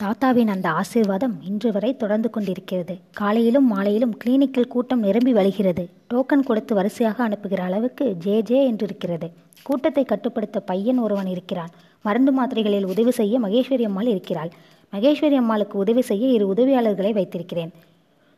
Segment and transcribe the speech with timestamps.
[0.00, 2.98] தாத்தாவின் அந்த ஆசீர்வாதம் இன்று வரை தொடர்ந்து கொண்டிருக்கிறது.
[3.12, 5.84] காலையிலும் மாலையிலும் கிளினிக்கில் கூட்டம் நிரம்பி வழிகிறது.
[6.14, 9.28] டோக்கன் கொடுத்து வரிசையாக அனுப்புகிற அளவுக்கு ஜே ஜே என்றிருக்கிறது.
[9.62, 11.70] கூட்டத்தை கட்டுப்படுத்த பையன் ஒருவன் இருக்கிறான்.
[12.02, 14.50] மருந்து மாத்திரைகளில் உதவி செய்ய மகேஸ்வரி அம்மாள் இருக்கிறாள்.
[14.92, 17.72] மகேஸ்வரி அம்மாளுக்கு உதவி செய்ய இரு உதவியாளர்களை வைத்திருக்கிறேன்.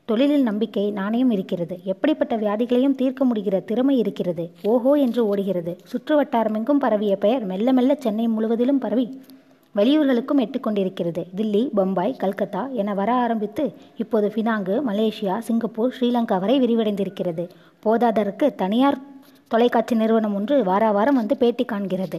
[0.04, 1.78] தொழிலில் நம்பிக்கை நாணயம் இருக்கிறது.
[1.84, 4.50] எப்படிப்பட்ட வியாதிகளையும் தீர்க்க முடிகிற திறமை இருக்கிறது.
[4.62, 5.76] ஓஹோ என்று ஓடுகிறது.
[5.84, 9.08] சுற்று வட்டாரமெங்கும் பரவிய பெயர் மெல்ல மெல்ல சென்னை முழுவதிலும் பரவி
[9.78, 11.22] வெளியூர்களுக்கும் எட்டுக்கொண்டிருக்கிறது.
[11.38, 13.64] தில்லி பம்பாய் கல்கத்தா என வர ஆரம்பித்து
[14.02, 17.44] இப்போது பினாங்கு மலேசியா சிங்கப்பூர் ஸ்ரீலங்கா வரை விரிவடைந்திருக்கிறது.
[17.84, 18.98] போதாதற்கு தனியார்
[19.48, 22.18] தொலைக்காட்சி நிறுவனம் ஒன்று வார வாரம் வந்து பேட்டி காண்கிறது.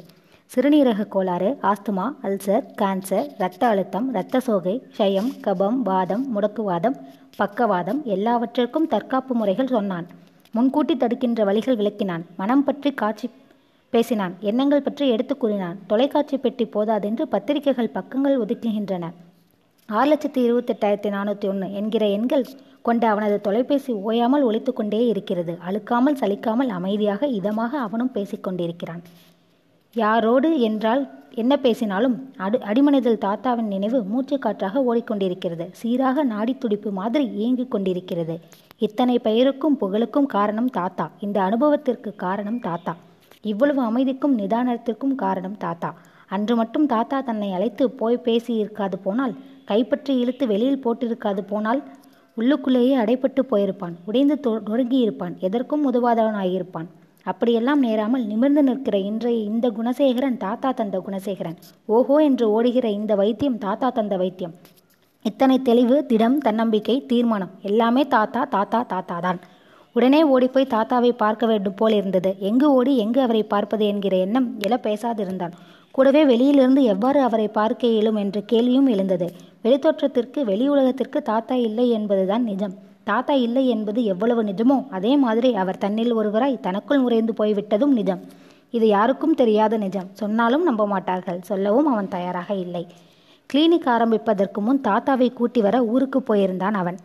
[0.52, 6.96] சிறுநீரக கோளாறு ஆஸ்துமா அல்சர் கேன்சர் இரத்த அழுத்தம் இரத்த சோகை ஷயம் கபம் வாதம் முடக்குவாதம்
[7.41, 10.07] பக்கவாதம் எல்லாவற்றிற்கும் தற்காப்பு முறைகள் சொன்னான்.
[10.54, 12.23] முன்கூட்டி தடுக்கின்ற வழிகள் விளக்கினான்.
[12.38, 13.27] மனம் பற்றி காட்சி
[13.93, 14.34] பேசினான்.
[14.49, 15.77] எண்ணங்கள் பற்றி எடுத்து கூறினான்.
[15.88, 19.05] தொலைக்காட்சி பெட்டி போதாதென்று பத்திரிகைகள் பக்கங்கள் ஒதுக்குகின்றன.
[19.90, 22.43] ஆறு லட்சத்தி இருபத்தெட்டாயிரத்தி நானூற்றி ஒன்று என்கிற எண்கள்
[22.87, 25.57] கொண்ட அவனது தொலைபேசி ஓயாமல் ஒழித்து கொண்டே இருக்கிறது.
[25.68, 29.01] அழுக்காமல் சலிக்காமல் அமைதியாக இதமாக அவனும் பேசிக்கொண்டிருக்கிறான்
[29.96, 31.03] யாரோடு என்றால்
[31.41, 32.15] என்ன பேசினாலும்
[32.46, 35.65] அடு அடிமனிதல் தாத்தாவின் நினைவு மூச்சு காற்றாக ஓடிக்கொண்டிருக்கிறது.
[35.79, 38.35] சீராக நாடி துடிப்பு மாதிரி இயங்கிக் கொண்டிருக்கிறது.
[38.87, 41.05] இத்தனை பெயருக்கும் புகழுக்கும் காரணம் தாத்தா.
[41.20, 42.96] இந்த அனுபவத்திற்கு காரணம் தாத்தா.
[43.43, 45.90] இவ்வளவு அமைதிக்கும் நிதானத்திற்கும் காரணம் தாத்தா.
[46.35, 49.34] அன்று மட்டும் தாத்தா தன்னை அழைத்து போய் பேசி இருக்காது போனால்
[49.70, 51.81] கைப்பற்றி இழுத்து வெளியில் போட்டிருக்காது போனால்
[52.37, 54.35] உள்ளுக்குள்ளேயே அடைப்பட்டு போயிருப்பான் உடைந்து
[54.70, 56.90] நொறுங்கியிருப்பான் எதற்கும் உதவாதவனாயிருப்பான்.
[57.26, 61.57] அப்படியெல்லாம் நேராமல் நிமிர்ந்து நிற்கிற இன்றைய இந்த குணசேகரன் தாத்தா தந்த குணசேகரன்.
[61.96, 64.53] ஓஹோ என்று ஓடுகிற இந்த வைத்தியம் தாத்தா தந்த வைத்தியம்.
[65.25, 69.40] இத்தனை தெளிவு திடம் தன்னம்பிக்கை தீர்மானம் எல்லாமே தாத்தா தாத்தா தாத்தா தான்
[69.95, 72.35] உடனே ஓடிப்போய் தாத்தாவை பார்க்க வேண்டும் போல் இருந்தது.
[72.40, 75.53] எங்கு ஓடி எங்கு அவரை பார்ப்பது என்கிற எண்ணம் எழ பேசாதிருந்தான்.
[75.91, 79.28] கூடவே வெளியிலிருந்து எவ்வாறு அவரை பார்க்க இயலும் என்ற கேள்வியும் எழுந்தது.
[79.63, 82.75] வெளித்தோற்றத்திற்கு வெளி உலகத்திற்கு தாத்தா இல்லை என்பதுதான் நிஜம்.
[83.03, 88.22] தாத்தா இல்லை என்பது எவ்வளவு நிஜமோ அதே மாதிரி அவர் தன்னில் ஒருவராய் தனக்குள் உறைந்து போய்விட்டதும் நிஜம்.
[88.72, 90.09] இது யாருக்கும் தெரியாத நிஜம்.
[90.14, 91.40] சொன்னாலும் நம்ப மாட்டார்கள்.
[91.41, 92.88] சொல்லவும் அவன் தயாராக இல்லை.
[93.53, 96.97] கிளினிக் ஆரம்பிப்பதற்கு முன் தாத்தாவை கூட்டி வர ஊருக்கு போயிருந்தான் அவன்.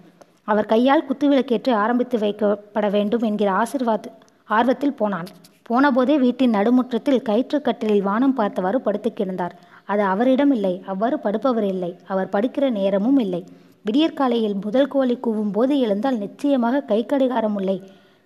[0.44, 4.08] அவர் கையால் குத்துவிளக்கேற்று ஆரம்பித்து வைக்கப்பட வேண்டும் என்கிற ஆசிர்வாத்
[4.48, 5.28] ஆர்வத்தில் போனான்.
[5.70, 9.54] போனபோதே வீட்டின் நடுமுற்றத்தில் கயிற்றுக்கட்டிலில் வானம் பார்த்தவாறு படுத்து கிடந்தார்.
[9.84, 13.42] அது அவரிடம் இல்லை அவ்வாறு படுப்பவர் இல்லை அவர் படுக்கிற நேரமும் இல்லை.
[13.82, 17.82] விடியற்காலையில் முதல் கோழி கூவும் போது எழுந்தால் நிச்சயமாக கை கடிகாரம் இல்லை.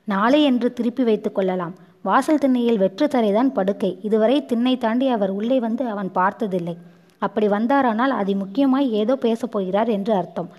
[0.08, 1.74] நாளை என்று திருப்பி வைத்து கொள்ளலாம்.
[2.02, 3.98] வாசல் திண்ணையில் வெற்று தரைதான் படுக்கை.
[4.02, 6.76] இதுவரை திண்ணை தாண்டி அவர் உள்ளே வந்து அவன் பார்த்ததில்லை.
[7.18, 10.50] அப்படி வந்தாரானால் அது முக்கியமாய் ஏதோ பேசப் போகிறார் என்று அர்த்தம்.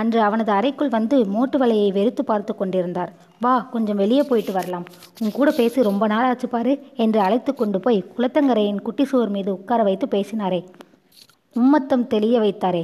[0.00, 3.12] அன்று அவனது அறைக்குள் வந்து மோட்டு வலையை வெறுத்து பார்த்து கொண்டிருந்தார்.
[3.44, 4.86] வா கொஞ்சம் வெளியே போயிட்டு வரலாம்.
[5.22, 6.72] உன் கூட பேசி ரொம்ப நாள் ஆச்சு பாரு
[7.04, 10.60] என்று அழைத்து கொண்டு போய் குளத்தங்கரையின் குட்டி சுவர் மீது உட்கார வைத்து பேசினாரே.
[11.56, 12.82] உம்மத்தம் தெளிய வைத்தாரே.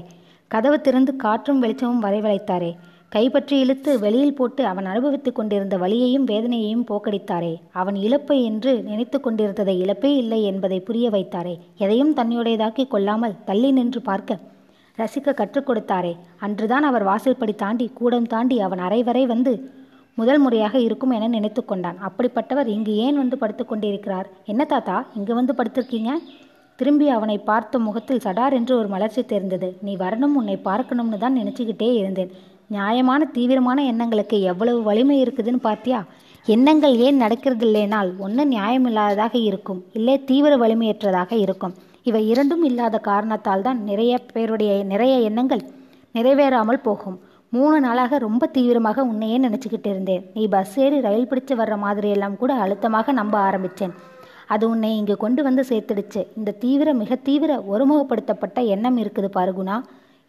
[0.50, 2.72] கதவு திறந்து காற்றும் வெளிச்சமும் வரைவழைத்தாரே
[3.14, 7.50] கைப்பற்றி இழுத்து வெளியில் போட்டு அவன் அனுபவித்துக் கொண்டிருந்த வலியையும் வேதனையையும் போக்கடித்தாரே.
[7.80, 11.54] அவன் இழப்பை என்று நினைத்து கொண்டிருந்ததை இழப்பே இல்லை என்பதை புரிய வைத்தாரே.
[11.84, 14.38] எதையும் தன்னுடையதாக்கி கொள்ளாமல் தள்ளி நின்று பார்க்க
[15.02, 16.12] ரசிக்க கற்றுக் கொடுத்தாரே.
[16.44, 19.54] அன்றுதான் அவர் வாசல்படி தாண்டி கூடம் தாண்டி அவன் அறை வரை வந்து
[20.18, 21.98] முதல் முறையாக இருக்கும் என நினைத்து கொண்டான்.
[22.08, 24.28] அப்படிப்பட்டவர் இங்கு ஏன் வந்து படுத்து கொண்டிருக்கிறார்?
[24.44, 26.12] என்ன தாத்தா இங்கு வந்து படுத்திருக்கீங்க?
[26.78, 29.68] திரும்பி அவனை பார்த்த முகத்தில் சடார் என்று ஒரு மலர்ச்சி தெரிந்தது.
[29.80, 32.32] நீ வரணும் உன்னை பார்க்கணும்னு தான் நினச்சிக்கிட்டே இருந்தேன்.
[32.68, 36.00] நியாயமான தீவிரமான எண்ணங்களுக்கு எவ்வளவு வலிமை இருக்குதுன்னு பார்த்தியா?
[36.46, 39.80] எண்ணங்கள் ஏன் நடக்கிறதில்லைனால் ஒன்றும் நியாயமில்லாததாக இருக்கும்.
[39.92, 41.74] இல்லை தீவிர வலிமையற்றதாக இருக்கும்.
[42.08, 45.62] இவை இரண்டும் இல்லாத காரணத்தால் தான் நிறைய பேருடைய நிறைய எண்ணங்கள்
[46.16, 47.18] நிறைவேறாமல் போகும்.
[47.56, 50.22] மூணு நாளாக ரொம்ப தீவிரமாக உன்னையே நினச்சிக்கிட்டு இருந்தேன்.
[50.36, 53.94] நீ பஸ் ஏறி ரயில் பிடிச்சு வர்ற மாதிரியெல்லாம் கூட அழுத்தமாக நம்ப ஆரம்பித்தேன்
[54.54, 56.22] அது உன்னை இங்கே கொண்டு வந்து சேர்த்துடுச்சு.
[56.38, 59.76] இந்த தீவிர மிக தீவிர ஒருமுகப்படுத்தப்பட்ட எண்ணம் இருக்குது பாருகுணா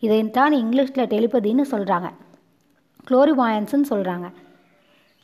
[0.04, 2.10] இதைத்தான் இங்கிலீஷில் டெலிபதின்னு சொல்கிறாங்க
[3.08, 4.28] குளோரிவாயன்ஸ்ன்னு சொல்கிறாங்க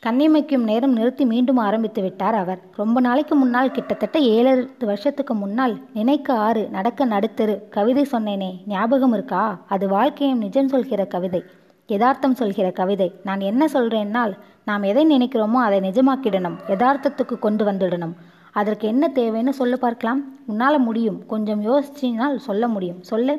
[0.02, 2.60] கண்ணிமைக்கும் நேரம் நிறுத்தி மீண்டும் ஆரம்பித்து விட்டார் அவர்.
[2.76, 9.42] ரொம்ப நாளைக்கு முன்னால் கிட்டத்தட்ட ஏழு வருஷத்துக்கு முன்னால் நினைக்க ஆறு நடக்க நடுத்தரு கவிதை சொன்னேனே ஞாபகம் இருக்கா?
[9.68, 11.42] அது வாழ்க்கையும் நிஜம் சொல்கிற கவிதை
[11.86, 13.10] யதார்த்தம் சொல்கிற கவிதை.
[13.24, 14.32] நான் என்ன சொல்கிறேன்னால்
[14.64, 18.16] நாம் எதை நினைக்கிறோமோ அதை நிஜமாக்கிடணும் யதார்த்தத்துக்கு கொண்டு வந்துடணும்.
[18.52, 20.20] அதற்கு என்ன தேவைன்னு சொல்ல பார்க்கலாம்?
[20.46, 21.26] உன்னால் முடியும்.
[21.26, 23.02] கொஞ்சம் யோசிச்சினால் சொல்ல முடியும்.
[23.02, 23.34] சொல்லு.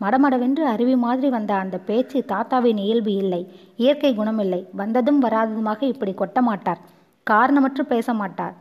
[0.00, 3.40] மடமடவென்று அருவி மாதிரி வந்த அந்த பேச்சு தாத்தாவின் இயல்பு இல்லை.
[3.82, 6.80] இயற்கை குணமில்லை வந்ததும் வராததுமாக இப்படி கொட்ட மாட்டார்
[7.26, 8.54] காரணமற்று பேச மாட்டார்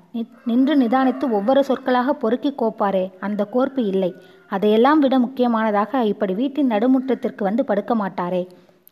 [0.50, 3.06] நின்று நிதானித்து ஒவ்வொரு சொற்களாக பொறுக்கி கோப்பாரே.
[3.25, 4.12] அந்த கோர்ப்பு இல்லை.
[4.56, 8.44] அதையெல்லாம் விட முக்கியமானதாக இப்படி வீட்டின் நடுமுற்றத்திற்கு வந்து படுக்க மாட்டாரே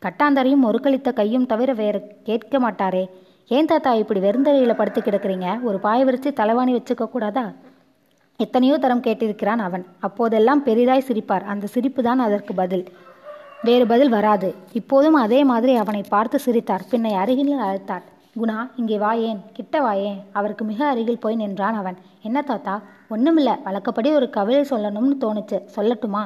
[0.02, 1.96] கட்டாந்தரையும் ஒருக்களித்த கையும் தவிர வேற
[2.28, 3.04] கேட்க மாட்டாரே.
[3.56, 5.48] ஏன் தாத்தா இப்படி வெறுந்தரையில் படுத்து கிடக்கிறீங்க?
[5.68, 7.44] ஒரு பாய விரிச்சு தலைவாணி வச்சுக்க கூடாதா?
[8.38, 9.84] எத்தனையோ தரம் கேட்டிருக்கிறான் அவன்.
[10.00, 11.44] அப்போதெல்லாம் பெரிதாய் சிரிப்பார்.
[11.44, 12.84] அந்த சிரிப்பு தான் அதற்கு பதில்.
[13.62, 14.54] வேறு பதில் வராது.
[14.72, 16.84] இப்போதும் அதே மாதிரி அவனை பார்த்து சிரித்தார்.
[16.90, 18.04] பின்னை அருகில் அழைத்தார்
[18.40, 21.96] குணா இங்கே வாயேன் கிட்ட வாயேன் அவருக்கு மிக அருகில் போய் நின்றான் அவன்.
[22.22, 22.74] என்ன தாத்தா?
[23.08, 25.60] ஒன்றுமில்லை வழக்கப்படி ஒரு கவிதை சொல்லணும்னு தோணுச்சு.
[25.76, 26.24] சொல்லட்டுமா?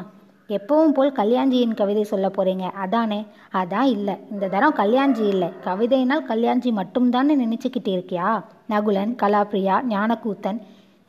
[0.49, 2.67] எப்பவும் போல் கல்யாஞ்சியின் கவிதை சொல்ல போறீங்க.
[2.85, 3.27] அதானே?
[3.53, 4.15] அதான் இல்லை.
[4.31, 5.49] இந்த தரம் கல்யாஞ்சி இல்லை.
[5.65, 8.43] கவிதையினால் கல்யாஞ்சி மட்டும்தானே நினைச்சுக்கிட்டு இருக்கியா?
[8.69, 10.61] நகுலன் கலாப்ரியா ஞானக்கூத்தன்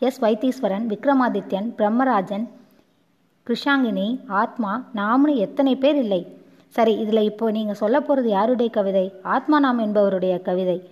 [0.01, 0.23] எஸ்.
[0.23, 2.49] வைத்தீஸ்வரன் விக்ரமாதித்யன் பிரம்மராஜன்
[3.47, 6.35] கிருஷாங்கினி ஆத்மா நாம்னு எத்தனை பேர் இல்லை.
[6.67, 9.13] சரி இதில் இப்போ நீங்கள் சொல்ல போகிறது யாருடைய கவிதை?
[9.23, 10.89] ஆத்மா நாம் என்பவருடைய கவிதை.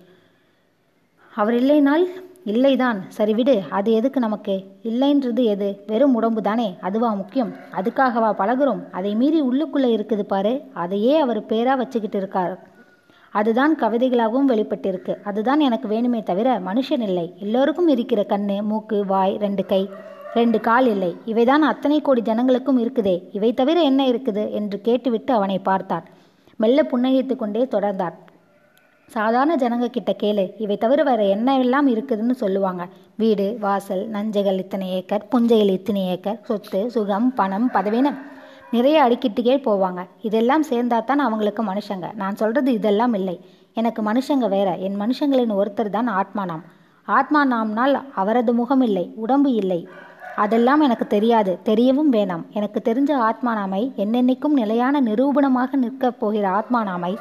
[1.34, 2.04] அவர் இல்லைனால்
[2.46, 2.96] இல்லைதான்.
[3.08, 3.62] சரி விடு.
[3.70, 4.64] அது எதுக்கு நமக்கு?
[4.84, 5.84] இல்லைன்றது எது?
[5.86, 6.76] வெறும் உடம்பு தானே?
[6.80, 7.52] அதுவா முக்கியம்.
[7.72, 8.90] அதுக்காகவா பழகுறோம்?
[8.90, 10.62] அதை மீறி உள்ளுக்குள்ளே இருக்குது பாரு.
[10.74, 12.69] அதையே அவர் பேராக வச்சுக்கிட்டு இருக்கார்.
[13.32, 15.14] அதுதான் கவிதைகளாகவும் வெளிப்பட்டிருக்கு.
[15.24, 17.26] அதுதான் எனக்கு வேணுமே தவிர மனுஷன் இல்லை.
[17.38, 19.82] எல்லோருக்கும் இருக்கிற கண்ணு மூக்கு வாய் ரெண்டு கை
[20.34, 21.16] ரெண்டு கால் இல்லை.
[21.26, 23.14] இவைதான் அத்தனை கோடி ஜனங்களுக்கும் இருக்குதே.
[23.32, 26.08] இவை தவிர என்ன இருக்குது என்று கேட்டுவிட்டு அவனை பார்த்தார்
[26.56, 28.16] மெல்ல புன்னகைத்து கொண்டே தொடர்ந்தார்
[29.08, 30.44] சாதாரண ஜனங்க கிட்ட கேளு.
[30.64, 32.82] இவை தவிர வேற என்ன எல்லாம் இருக்குதுன்னு சொல்லுவாங்க.
[33.16, 38.18] வீடு வாசல் நஞ்சைகள் இத்தனை ஏக்கர் புஞ்சைகள் இத்தனை ஏக்கர் சொத்து சுகம் பணம் பதவினம்
[38.70, 40.06] நிறைய அடுக்கிட்டுக்கே போவாங்க.
[40.22, 42.14] இதெல்லாம் சேர்ந்தா தான் அவங்களுக்கு மனுஷங்க.
[42.14, 43.40] நான் சொல்றது இதெல்லாம் இல்லை.
[43.74, 44.76] எனக்கு மனுஷங்க வேற.
[44.76, 46.62] என் மனுஷங்களின் ஒருத்தர் தான் ஆத்மா நாம்.
[47.04, 49.88] ஆத்மா நாம்னால் அவரது முகம் இல்லை உடம்பு இல்லை.
[50.36, 51.58] அதெல்லாம் எனக்கு தெரியாது.
[51.64, 52.42] தெரியவும் வேணாம்.
[52.52, 57.16] எனக்கு தெரிஞ்ச ஆத்மா நாமை என்னென்னைக்கும் நிலையான நிரூபணமாக நிற்கப் போகிற ஆத்மா நாமை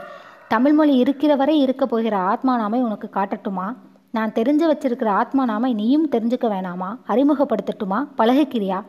[0.47, 3.75] தமிழ்மொழி இருக்கிற வரை இருக்க போகிற ஆத்மா நாமை உனக்கு காட்டட்டுமா?
[4.11, 6.97] நான் தெரிஞ்சு வச்சிருக்கிற ஆத்மா நாமை நீயும் தெரிஞ்சுக்க வேணாமா?
[7.07, 8.07] அறிமுகப்படுத்தட்டுமா?
[8.17, 8.83] பழகுக்கிறியா?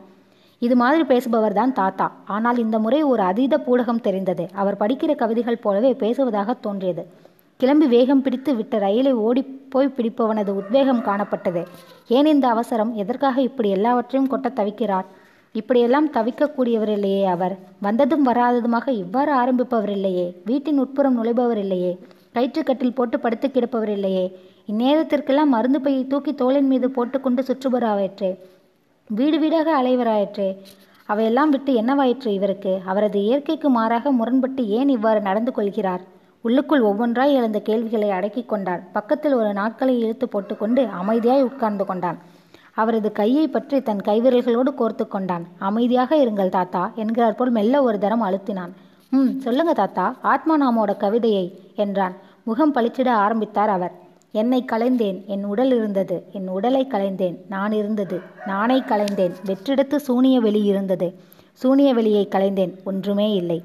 [0.65, 2.07] இது மாதிரி பேசுபவர் தான் தாத்தா.
[2.35, 4.43] ஆனால் இந்த முறை ஒரு அதீத பூடகம் தெரிந்தது.
[4.61, 7.03] அவர் படிக்கிற கவிதைகள் போலவே பேசுவதாக தோன்றியது.
[7.59, 9.41] கிளம்பி வேகம் பிடித்து விட்ட ரயிலை ஓடி
[9.73, 11.61] போய் பிடிப்பவனது உத்வேகம் காணப்பட்டது.
[12.17, 12.91] ஏன் இந்த அவசரம்?
[13.03, 15.09] எதற்காக இப்படி எல்லாவற்றையும் கொட்ட தவிக்கிறார்?
[15.55, 17.55] இப்படியெல்லாம் தவிக்கக்கூடியவர் இல்லையே அவர்.
[17.87, 21.91] வந்ததும் வராததுமாக இவ்வாறு ஆரம்பிப்பவர் இல்லையே வீட்டின் உட்புறம் நுழைபவர் இல்லையே
[22.35, 24.25] கயிற்றுக்கட்டில் போட்டு படுத்து கிடப்பவர் இல்லையே
[24.71, 28.31] இந்நேரத்திற்கெல்லாம் மருந்து பையை தூக்கி தோளின் மீது போட்டுக்கொண்டு சுற்றுபவராயிற்றே.
[29.13, 30.57] வீடு வீடாக அலைவராயிற்றே.
[31.05, 32.81] அவையெல்லாம் விட்டு என்னவாயிற்று இவருக்கு?
[32.85, 36.01] அவரது இயற்கைக்கு மாறாக முரண்பட்டு ஏன் இவ்வாறு நடந்து கொள்கிறார்?
[36.41, 42.17] உள்ளுக்குள் ஒவ்வொன்றாய் எழுந்த கேள்விகளை அடக்கிக் கொண்டான் பக்கத்தில் ஒரு நாட்களை இழுத்து போட்டுக்கொண்டு அமைதியாய் உட்கார்ந்து கொண்டான்.
[42.73, 45.47] அவரது கையை பற்றி தன் கைவிரல்களோடு கோர்த்து கொண்டான்.
[45.59, 48.71] அமைதியாக இருங்கள் தாத்தா என்கிறார் போல் மெல்ல ஒரு தரம் அழுத்தினான்.
[49.09, 50.15] ம் சொல்லுங்க தாத்தா.
[50.21, 52.15] ஆத்மா நாமோட கவிதையை என்றான்.
[52.43, 53.91] முகம் பளிச்சிட ஆரம்பித்தார் அவர்.
[54.33, 58.17] என்னை கலைந்தேன் என் உடல் இருந்தது என் உடலை கலைந்தேன் நான் இருந்தது
[58.47, 61.07] நானை கலைந்தேன் வெற்றிடத்து சூனிய வெளி இருந்தது
[61.61, 63.57] சூனிய வெளியை கலைந்தேன் ஒன்றுமே இல்லை.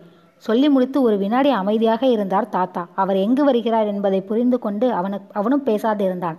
[0.44, 2.82] சொல்லி முடித்து ஒரு வினாடி அமைதியாக இருந்தார் தாத்தா.
[2.94, 6.38] அவர் எங்கு வருகிறார் என்பதை புரிந்து கொண்டு அவனுக்கு அவனும் பேசாதிருந்தான்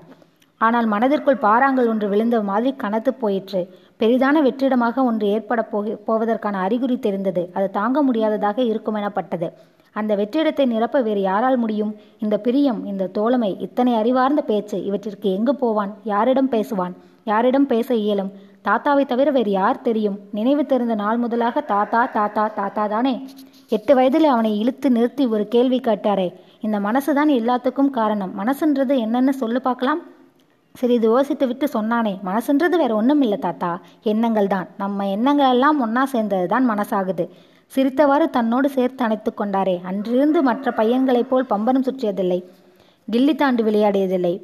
[0.61, 3.61] ஆனால் மனதிற்குள் பாறாங்கள் ஒன்று விழுந்த மாதிரி கனத்து போயிற்று.
[3.99, 7.43] பெரிதான வெற்றிடமாக ஒன்று ஏற்பட போகி போவதற்கான அறிகுறி தெரிந்தது.
[7.53, 9.49] அது தாங்க முடியாததாக இருக்கும் எனப்பட்டது
[9.99, 11.93] அந்த வெற்றிடத்தை நிரப்ப வேறு யாரால் முடியும்?
[12.23, 15.93] இந்த பிரியம் இந்த தோழமை இத்தனை அறிவார்ந்த பேச்சு இவற்றிற்கு எங்கு போவான்?
[16.11, 16.95] யாரிடம் பேசுவான்?
[17.31, 18.31] யாரிடம் பேச இயலும்?
[18.67, 20.17] தாத்தாவை தவிர வேறு யார் தெரியும்?
[20.37, 23.15] நினைவு தெரிந்த நாள் முதலாக தாத்தா தாத்தா தாத்தா தானே?
[23.75, 26.27] எட்டு வயதில் அவனை இழுத்து நிறுத்தி ஒரு கேள்வி கேட்டாரே.
[26.65, 28.31] இந்த மனசுதான் எல்லாத்துக்கும் காரணம்.
[28.41, 30.01] மனசுன்றது என்னன்னு சொல்லு பார்க்கலாம்.
[30.79, 33.69] சிறிது யோசித்து விட்டு சொன்னானே மனசுன்றது வேற ஒன்றும் இல்லை தாத்தா.
[34.11, 37.25] எண்ணங்கள் தான் நம்ம எண்ணங்கள் எல்லாம் ஒன்றா சேர்ந்தது தான் மனசாகுது.
[37.75, 39.81] சிரித்தவாறு தன்னோடு சேர்த்து அணைத்து கொண்டாரே.
[39.83, 42.43] அன்றிருந்து மற்ற பையன்களைப் போல் பம்பரம் சுற்றியதில்லை.
[43.11, 44.41] கில்லி தாண்டு விளையாடியதில்லை.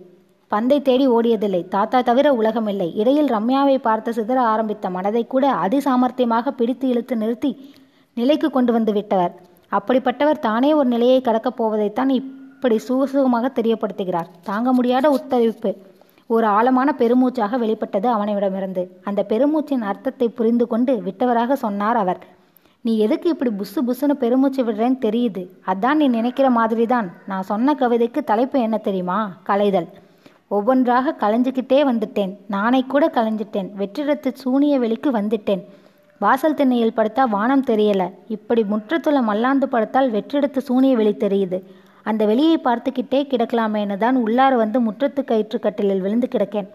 [0.48, 1.68] பந்தை தேடி ஓடியதில்லை.
[1.68, 2.96] தாத்தா தவிர உலகமில்லை.
[2.96, 7.74] இடையில் ரம்யாவை பார்த்து சிதற ஆரம்பித்த மனதை கூட அதிசாமர்த்தியமாக பிடித்து இழுத்து நிறுத்தி
[8.14, 9.42] நிலைக்கு கொண்டு வந்து விட்டவர்.
[9.72, 14.30] அப்படிப்பட்டவர் தானே ஒரு நிலையை கடக்கப் போவதைத்தான் இப்படி சுகசுகமாக தெரியப்படுத்துகிறார்.
[14.44, 15.76] தாங்க முடியாத உத்தரவிப்பு
[16.28, 18.98] ஒரு ஆழமான பெருமூச்சாக வெளிப்பட்டது அவனிடமிருந்து.
[19.04, 22.33] அந்த பெருமூச்சின் அர்த்தத்தை புரிந்து கொண்டு விட்டவராக சொன்னார் அவர்.
[22.86, 25.42] நீ எதுக்கு இப்படி புசு புசுன்னு பெருமூச்சு விடுறேன்னு தெரியுது.
[25.66, 29.20] அதான் நீ நினைக்கிற மாதிரி தான் நான் சொன்ன கவிதைக்கு தலைப்பு என்ன தெரியுமா?
[29.44, 29.88] கலைதல்.
[30.48, 32.34] ஒவ்வொன்றாக கலைஞ்சுக்கிட்டே வந்துட்டேன்.
[32.48, 33.70] நானே கூட கலைஞ்சிட்டேன்.
[33.78, 35.64] வெற்றிடத்து சூனிய வெளிக்கு வந்துட்டேன்.
[36.20, 38.04] வாசல் திண்ணையில் படுத்தா வானம் தெரியல.
[38.28, 41.60] இப்படி முற்றத்துல மல்லாந்து படுத்தால் வெற்றிடத்து சூனிய வெளி தெரியுது.
[42.04, 46.68] அந்த வெளியை பார்த்துக்கிட்டே கிடக்கலாமேன்னு தான் உள்ளார வந்து முற்றத்து கயிற்று கட்டிலில் விழுந்து கிடக்கேன்.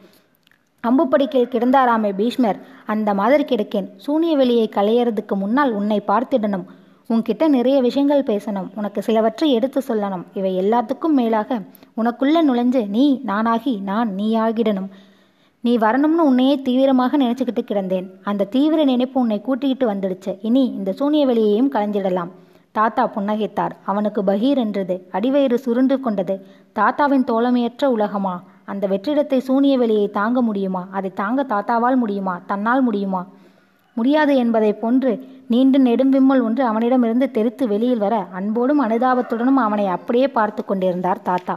[0.87, 2.59] அம்புப்படிக்கையில் கிடந்தாராமே பீஷ்மர்.
[2.87, 3.89] அந்த மாதிரி கிடக்கேன்.
[3.97, 6.65] சூனிய வெளியை களையறதுக்கு முன்னால் உன்னை பார்த்திடணும்.
[7.11, 8.69] உன்கிட்ட நிறைய விஷயங்கள் பேசணும்.
[8.75, 10.25] உனக்கு சிலவற்றை எடுத்து சொல்லணும்.
[10.35, 11.59] இவை எல்லாத்துக்கும் மேலாக
[11.97, 14.91] உனக்குள்ள நுழைஞ்சு நீ நானாகி நான் நீ ஆகிடணும்
[15.61, 18.07] நீ வரணும்னு உன்னையே தீவிரமாக நினைச்சுக்கிட்டு கிடந்தேன்.
[18.23, 20.39] அந்த தீவிர நினைப்பு உன்னை கூட்டிக்கிட்டு வந்துடுச்சு.
[20.43, 22.31] இனி இந்த சூனிய வெளியையும் களைஞ்சிடலாம்.
[22.71, 23.71] தாத்தா புன்னகைத்தார்.
[23.85, 26.47] அவனுக்கு பகீர் என்றது அடிவயிறு சுருண்டு கொண்டது.
[26.73, 28.43] தாத்தாவின் தோழமையற்ற உலகமா?
[28.69, 30.83] அந்த வெற்றிடத்தை சூனிய வெளியை தாங்க முடியுமா?
[30.91, 32.35] அதை தாங்க தாத்தாவால் முடியுமா?
[32.47, 33.23] தன்னால் முடியுமா?
[33.97, 35.13] முடியாது என்பதைப் போன்று
[35.47, 41.55] நீண்டு நெடும்பிம்மல் ஒன்று அவனிடமிருந்து தெறித்து வெளியில் வர அன்போடும் அனுதாபத்துடனும் அவனை அப்படியே பார்த்து கொண்டிருந்தார் தாத்தா.